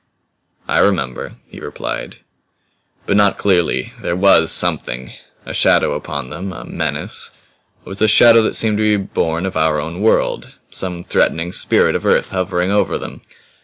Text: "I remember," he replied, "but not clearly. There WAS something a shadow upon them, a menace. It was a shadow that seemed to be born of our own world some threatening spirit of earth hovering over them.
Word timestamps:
"I 0.67 0.79
remember," 0.79 1.33
he 1.47 1.59
replied, 1.59 2.15
"but 3.05 3.15
not 3.15 3.37
clearly. 3.37 3.93
There 4.01 4.15
WAS 4.15 4.51
something 4.51 5.13
a 5.45 5.53
shadow 5.53 5.93
upon 5.93 6.31
them, 6.31 6.51
a 6.51 6.65
menace. 6.65 7.29
It 7.85 7.89
was 7.89 8.01
a 8.01 8.07
shadow 8.07 8.41
that 8.41 8.55
seemed 8.55 8.77
to 8.79 8.97
be 8.97 8.97
born 8.97 9.45
of 9.45 9.55
our 9.55 9.79
own 9.79 10.01
world 10.01 10.55
some 10.71 11.03
threatening 11.03 11.51
spirit 11.51 11.95
of 11.95 12.07
earth 12.07 12.31
hovering 12.31 12.71
over 12.71 12.97
them. 12.97 13.21